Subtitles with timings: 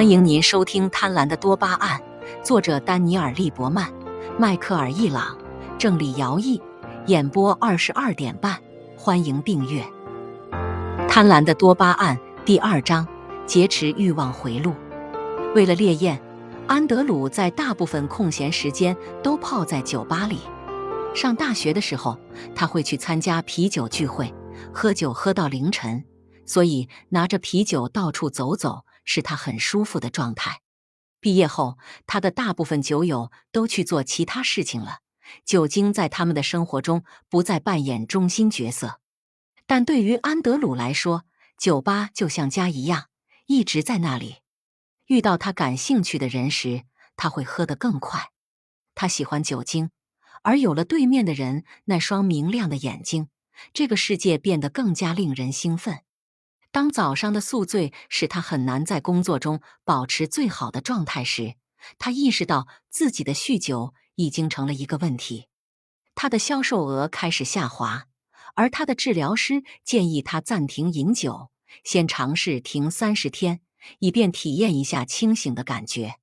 [0.00, 2.00] 欢迎您收听《贪婪的多巴胺》，
[2.42, 3.92] 作者丹尼尔·利伯曼、
[4.38, 5.36] 迈克尔·易朗，
[5.76, 6.58] 郑理尧译，
[7.04, 8.58] 演播二十二点半。
[8.96, 9.84] 欢迎订阅
[11.06, 12.16] 《贪婪的多巴胺》
[12.46, 13.06] 第二章：
[13.44, 14.72] 劫持欲望回路。
[15.54, 16.18] 为了烈焰，
[16.66, 20.38] 安德鲁在大部分空闲时间都泡在酒吧里。
[21.14, 22.18] 上大学的时候，
[22.54, 24.32] 他会去参加啤酒聚会，
[24.72, 26.02] 喝酒喝到凌晨，
[26.46, 28.86] 所以拿着啤酒到处走走。
[29.12, 30.60] 是他很舒服的状态。
[31.18, 35.00] 毕业后，他的大部分酒友都去做其他事情了，
[35.44, 39.00] 酒精在他们的生活中不再扮演中心角色。
[39.66, 41.24] 但对于安德鲁来说，
[41.58, 43.08] 酒吧就像家一样，
[43.46, 44.36] 一直在那里。
[45.06, 46.84] 遇到他感兴趣的人时，
[47.16, 48.30] 他会喝得更快。
[48.94, 49.90] 他喜欢酒精，
[50.42, 53.28] 而有了对面的人那双明亮的眼睛，
[53.72, 56.04] 这个世界变得更加令人兴奋。
[56.72, 61.56] 当早上的宿醉使他很难在工作中保持最好的状态时，
[61.98, 65.48] 他意识到自己的酗酒已经成了一个问题。
[66.14, 68.06] 他的销售额开始下滑，
[68.54, 71.50] 而他的治疗师建议他暂停饮酒，
[71.82, 73.60] 先尝试停三十天，
[73.98, 76.16] 以便体验一下清醒的感觉。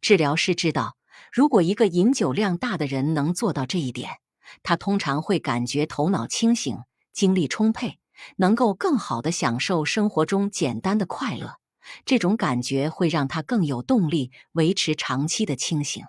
[0.00, 0.96] 治疗师知道，
[1.32, 4.18] 如果一个饮酒量大的人能做到这一点，
[4.62, 6.78] 他通常会感觉头脑清醒、
[7.12, 7.98] 精力充沛。
[8.36, 11.58] 能够更好的享受生活中简单的快乐，
[12.04, 16.04] 这种感觉会让他更有动力维持长期的清醒。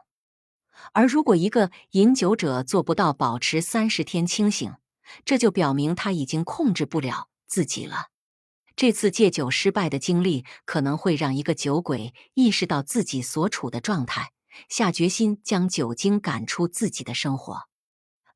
[0.94, 4.74] 而如果一个饮酒者做不到保持三十天清醒，
[5.26, 8.08] 这就表明他已经控制不了自己了。
[8.76, 14.32] 这次戒酒失败的经历可能会让一个酒鬼意识到自己所处的状态，
[14.70, 17.64] 下决心将酒精赶出自己的生活。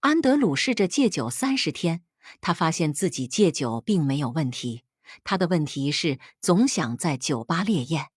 [0.02, 2.04] 安德鲁试着戒酒三十天。
[2.42, 4.84] 他发现自己戒酒并没有问题，
[5.24, 8.08] 他的问题是总想在酒吧烈焰。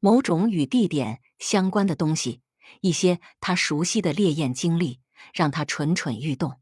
[0.00, 2.42] 某种与地点相关的东西，
[2.80, 5.00] 一些他熟悉的烈焰经历，
[5.32, 6.60] 让他蠢蠢欲动。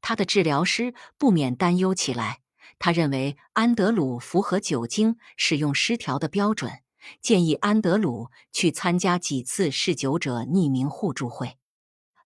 [0.00, 2.40] 他的治疗师不免担忧起来，
[2.78, 6.72] 他认为安德鲁符合酒精使用失调的标准，
[7.20, 11.58] 建议安德鲁去参加几次嗜酒者匿名互助会。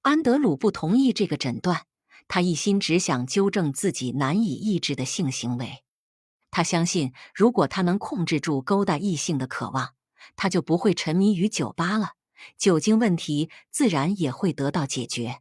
[0.03, 1.87] 安德鲁不同意这个诊断。
[2.35, 5.85] 他一心只想纠正自己难以抑制的性行为。
[6.51, 9.93] 他相信，如果他能控制住勾搭异性的渴望，
[10.35, 12.13] 他就不会沉迷于酒吧了。
[12.57, 15.41] 酒精问题自然也会得到解决。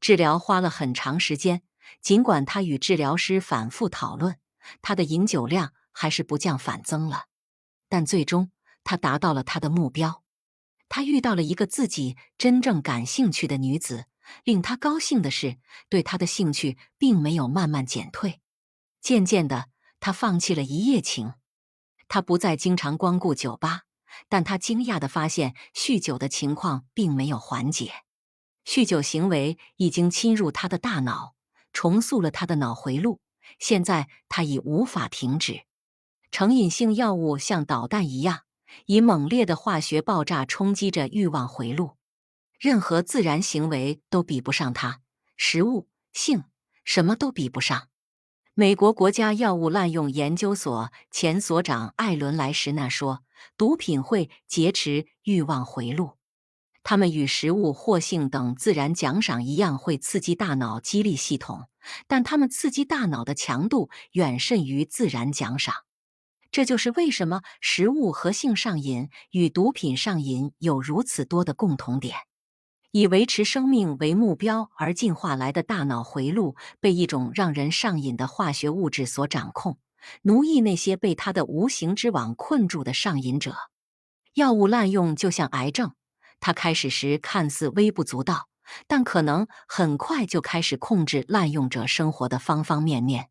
[0.00, 1.62] 治疗花了很长时间，
[2.00, 4.36] 尽管他与治疗师反复讨论，
[4.82, 7.26] 他的饮酒量还是不降反增了。
[7.88, 8.50] 但最终，
[8.82, 10.24] 他达到了他的目标。
[10.88, 14.06] 他遇到了一个自己真正感兴趣的女子。
[14.44, 18.40] 令他高兴的是，对他的兴趣并没有慢慢减退。
[19.00, 19.68] 渐渐的，
[20.00, 21.34] 他放弃了一夜情。
[22.08, 23.82] 他不再经常光顾酒吧，
[24.28, 27.92] 但他惊讶的发现，酗酒的情况并没有缓解。
[28.64, 31.34] 酗酒行为已经侵入他的大脑，
[31.72, 33.20] 重塑了他的脑回路。
[33.58, 35.62] 现在他已无法停止。
[36.32, 38.40] 成瘾性药物像导弹一样，
[38.86, 41.95] 以猛烈的化学爆炸冲击着欲望回路。
[42.58, 45.00] 任何自然行为都比不上它，
[45.36, 46.44] 食物、性，
[46.84, 47.88] 什么都比不上。
[48.54, 53.22] 美国国家药物滥用研究所前所长艾伦·莱什纳说
[53.58, 56.12] ：“毒品会劫持欲望回路，
[56.82, 61.68] 它们与食物或性等自然奖赏一样，会刺激大脑激励系统，
[62.06, 65.74] 但它们刺激大脑的强度远甚于自然奖赏。
[66.50, 72.16] 这就是为什么食物和性上瘾与毒品上瘾有如此多的共同点。”
[72.92, 79.78] 以维持生命为目标而进化来的大脑回路，被一种让人上瘾的化学物质所掌控，
[80.22, 83.54] 奴役那些被它的无形之网困住的上瘾者。
[84.34, 85.92] 药物滥用就像癌症，
[86.40, 88.48] 它开始时看似微不足道，
[88.86, 93.30] 但可能很快就开始控制滥用者生活的方方面面。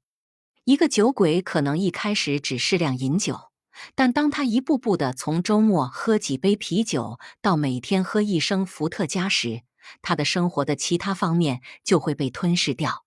[0.64, 3.52] 一个酒鬼可能一开始只适量饮酒。
[3.94, 9.64] 但当他一步步的从周末喝几杯啤酒到每天喝一升伏特加时，
[10.02, 13.06] 他的生活的其他方面就会被吞噬掉。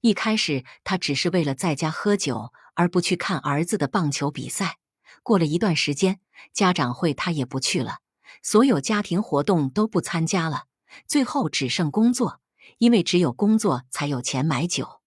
[0.00, 4.78] 一开始，他只是为了在家喝酒而不去看儿子的棒球比赛。
[5.22, 6.20] 过了一段时间，
[6.52, 7.98] 家长会他也不去了，
[8.42, 10.64] 所有家庭活动都不参加了。
[11.06, 12.40] 最后只剩工作，
[12.78, 15.00] 因为只有工作才有钱买酒。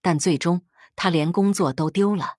[0.00, 0.62] 但最终，
[0.96, 2.37] 他连工作都丢了。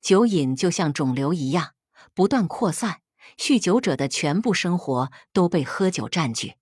[0.00, 1.74] 酒瘾就像肿瘤一样
[2.14, 3.00] 不断扩散，
[3.36, 6.54] 酗酒者的全部生活都被喝酒占据。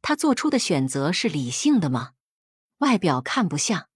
[0.00, 2.12] 他做出的选择是理性的吗？
[2.78, 3.88] 外表看不像，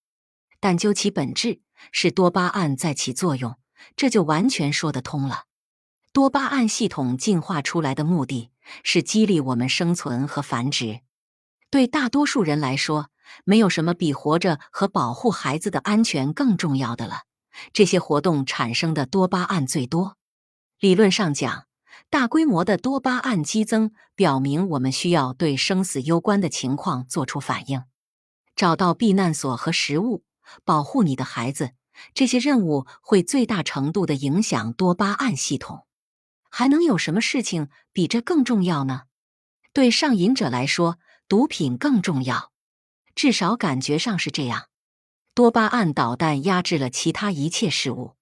[0.58, 1.60] 但究其本质
[1.92, 3.56] 是多巴胺在起作用，
[3.96, 5.44] 这就完全说得通了。
[6.12, 8.50] 多巴胺系统进化出来的目的
[8.82, 11.00] 是激励我们生存和繁殖。
[11.70, 13.08] 对大多数人来说，
[13.44, 17.22] 没有什么比活着和保护孩子的安全更重要的了。
[17.72, 20.16] 这些活动产生的多巴胺最多。
[20.80, 21.66] 理论上讲，
[22.10, 27.84] 大规模的多巴胺激增表明我们需要对生死攸关的情况做出反应，
[28.56, 30.24] 找到避难所和食物，
[30.64, 31.72] 保护你的孩子。
[32.14, 35.86] 这些任务会最大程度的影响多巴胺系统。
[36.50, 39.02] 还能有什么事情比这更重要呢？
[39.72, 42.50] 对上瘾者来说，毒品更重要，
[43.14, 44.66] 至少感觉上是这样。
[45.34, 48.16] 多巴胺导弹压制了其他一切事物。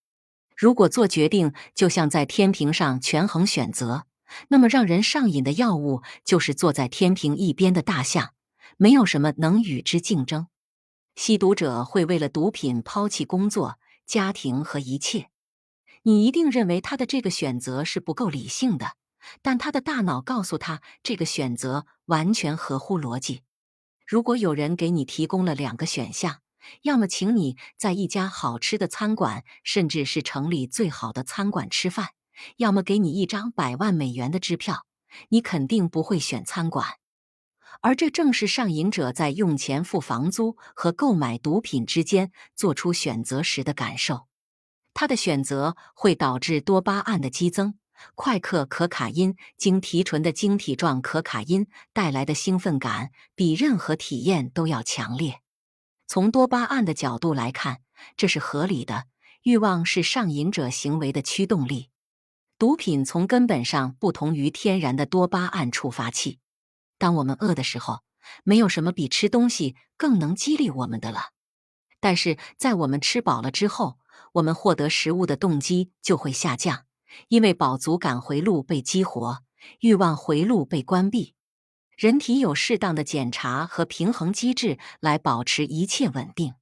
[0.56, 4.04] 如果做决定就像在天平上权衡选择，
[4.48, 8.34] 那么让人上瘾的药物就是坐在天平一边的大象，
[8.76, 10.46] 没有什么能与之竞争。
[11.16, 15.30] 吸毒者会为了毒品抛弃工作、家庭和一切。
[16.04, 18.92] 你一定认为他的这个选择是不够理性的，
[19.42, 23.42] 但他的大脑告诉他这个选择完全合乎逻辑。
[24.06, 26.38] 如果有人给你提供了两个选项，
[26.82, 32.08] 要么请你在一家好吃的餐馆，甚至是城里最好的餐馆吃饭，
[32.56, 34.86] 要么给你一张百万美元的支票，
[35.28, 36.86] 你肯定不会选餐馆。
[37.82, 44.26] 而这正是上瘾者在用钱付房租和购买毒品之间做出选择时的感受。
[44.92, 47.78] 他的选择会导致多巴胺的激增，
[48.14, 55.40] 快克可卡因经提纯的晶体状可卡因带来的兴奋感比任何体验都要强烈。
[56.12, 57.82] 从多巴胺的角度来看，
[58.16, 59.04] 这是合理的。
[59.44, 61.90] 欲望是上瘾者行为的驱动力。
[62.58, 66.40] 毒品从根本上不同于天然的多巴胺触发器。
[66.98, 68.00] 当我们饿的时候，
[68.42, 71.26] 没有什么比吃东西更能激励我们的了。
[72.00, 74.00] 但是在我们吃饱了之后，
[74.32, 76.86] 我们获得食物的动机就会下降，
[77.28, 79.44] 因为饱足感回路被激活，
[79.78, 81.36] 欲望回路被关闭。
[82.00, 86.54] 人体有适当的检查和平衡机制来保持一切稳定，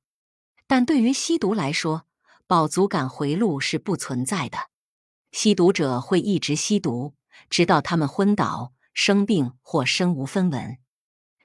[0.66, 2.06] 但对于吸毒来说，
[2.48, 4.58] 饱足感回路是不存在的。
[5.30, 7.14] 吸毒者会一直吸毒，
[7.48, 10.78] 直到他们昏倒、生病或身无分文。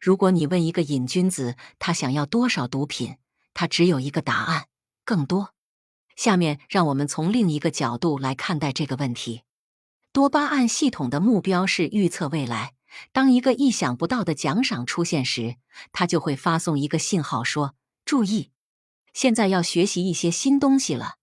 [0.01, 3.17] 如果你问一个瘾君子他想要多少毒品，
[3.53, 4.69] 他只有一个答案：
[5.05, 5.53] 更多。
[6.15, 9.43] 下面让我们从另一个角度来看待这个问题。
[10.11, 12.73] 多巴胺系统的目标是预测未来。
[13.11, 15.55] 当一个意想不到的奖赏出现时，
[15.91, 17.75] 他就会发送一个信号说
[18.05, 18.51] ：“注意，
[19.13, 21.15] 现在要学习一些新东西了。”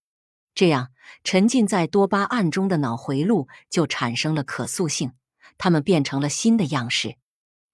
[0.54, 0.90] 这样，
[1.22, 5.12] 沉浸在多巴胺中的脑回路就产生了可塑性，
[5.58, 7.16] 它们变成了新的样式，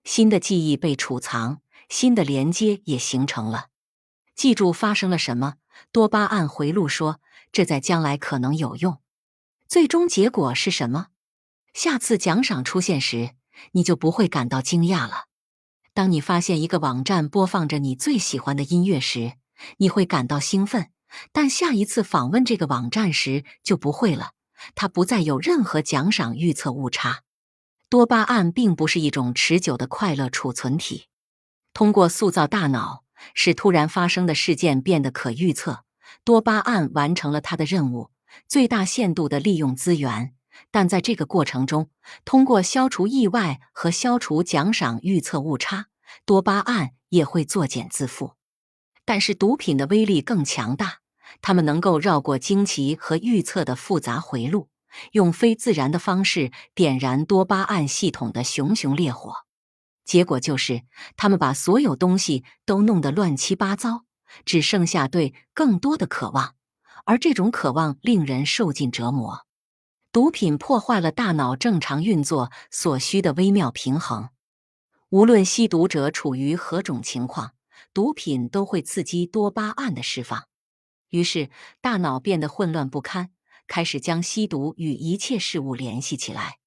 [0.04, 3.68] 新的记忆被储藏，新的连接也形成了。
[4.34, 5.54] 记住发生了什么？
[5.90, 7.20] 多巴胺回路说
[7.50, 9.00] ：“这在将来可能有用。”
[9.66, 11.08] 最终结果是什么？
[11.72, 13.30] 下次奖赏出现时。
[13.72, 15.26] 你就不会感到惊讶了。
[15.94, 19.34] 当你发现一个网站播放着你最喜欢的音乐时，
[19.78, 20.90] 你会感到兴奋。
[21.32, 24.32] 但下一次访问这个网站时就不会了，
[24.74, 27.22] 它不再有任何奖赏预测误差。
[27.88, 31.06] 多巴胺并不是一种持久的快乐储存体。
[31.72, 35.84] 通过塑造大脑，使突然发生的事件变得可预测，
[36.24, 38.10] 多巴胺完成了它的任务，
[38.48, 40.34] 最大限度的利用资源。
[40.70, 41.90] 但在这个过程中，
[42.24, 45.86] 通过消除意外和消除奖赏预测误差，
[46.24, 48.34] 多巴胺也会作茧自缚。
[49.04, 50.98] 但是毒品的威力更强大，
[51.40, 54.68] 它们能够绕过惊奇和预测的复杂回路，
[55.12, 59.32] 用非自然的方式点燃多巴胺系统的熊熊烈火。
[60.04, 60.82] 结果就是，
[61.16, 64.04] 他们把所有东西都弄得乱七八糟，
[64.44, 66.54] 只剩下对更多的渴望，
[67.04, 69.46] 而这种渴望令人受尽折磨。
[70.16, 74.30] 毒品破坏了大脑正常运作所需的微妙平衡。
[75.10, 77.52] 无论吸毒者处于何种情况，
[77.92, 80.48] 毒品都会刺激多巴胺的释放，
[81.10, 81.50] 于是
[81.82, 83.28] 大脑变得混乱不堪，
[83.66, 86.60] 开始将吸毒与一切事物联系起来。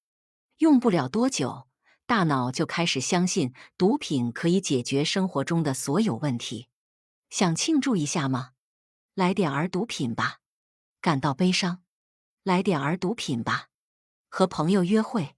[0.58, 1.66] 用不了多久，
[2.06, 6.68] 大脑就开始相信毒品可以解决生活中的所有问题。
[7.28, 8.50] 想庆祝一下吗？
[9.16, 10.36] 来点儿毒品吧。
[11.00, 11.82] 感到悲伤？
[12.42, 13.68] 来点儿毒品吧，
[14.28, 15.36] 和朋友约会，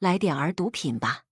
[0.00, 1.22] 来点儿毒品吧。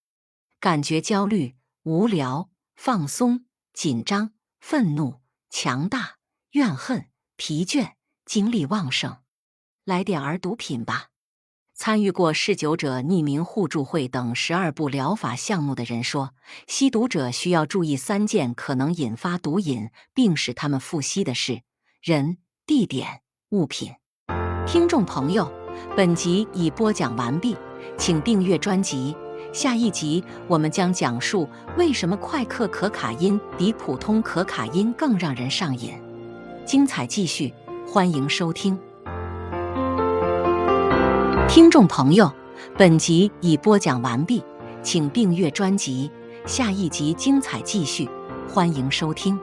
[0.61, 6.19] 感觉焦虑、无聊、放松、紧张、愤怒、强大、
[6.51, 9.23] 怨恨、疲倦、精力旺盛，
[9.85, 11.09] 来点儿毒品吧。
[11.75, 16.35] 参与过嗜酒者匿名互助会等十二部疗法项目的人说，
[16.69, 21.63] 吸毒者需要注意三件可能引发毒瘾并使他们复吸的事：
[22.03, 23.95] 人、地点、物品。
[24.71, 25.51] 听众朋友。
[25.97, 27.57] 本集已播讲完毕，
[27.99, 29.17] 请订阅专辑。
[29.53, 35.95] 下一集我们将讲述为什么快克可卡因比普通可卡因更让人上瘾。
[36.65, 37.53] 精彩继续，
[37.85, 38.79] 欢迎收听。
[41.49, 42.33] 听众朋友，
[42.79, 44.41] 本集已播讲完毕，
[44.85, 46.09] 请订阅专辑。
[46.47, 48.09] 下一集精彩继续，
[48.49, 49.37] 欢迎收听。